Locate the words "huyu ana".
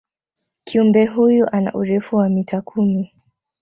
1.05-1.73